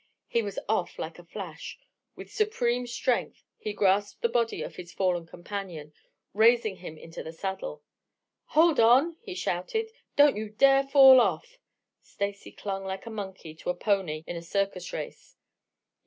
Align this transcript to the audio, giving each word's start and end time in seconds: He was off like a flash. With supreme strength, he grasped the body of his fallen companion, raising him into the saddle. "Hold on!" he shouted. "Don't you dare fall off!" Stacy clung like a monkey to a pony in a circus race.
He 0.27 0.41
was 0.41 0.57
off 0.67 0.97
like 0.97 1.19
a 1.19 1.23
flash. 1.23 1.77
With 2.15 2.31
supreme 2.31 2.87
strength, 2.87 3.43
he 3.59 3.71
grasped 3.71 4.23
the 4.23 4.29
body 4.29 4.63
of 4.63 4.75
his 4.75 4.91
fallen 4.91 5.27
companion, 5.27 5.93
raising 6.33 6.77
him 6.77 6.97
into 6.97 7.21
the 7.21 7.31
saddle. 7.31 7.83
"Hold 8.45 8.79
on!" 8.79 9.17
he 9.21 9.35
shouted. 9.35 9.91
"Don't 10.15 10.35
you 10.35 10.49
dare 10.49 10.81
fall 10.87 11.21
off!" 11.21 11.59
Stacy 12.01 12.51
clung 12.51 12.83
like 12.83 13.05
a 13.05 13.11
monkey 13.11 13.53
to 13.53 13.69
a 13.69 13.75
pony 13.75 14.23
in 14.25 14.35
a 14.35 14.41
circus 14.41 14.91
race. 14.91 15.37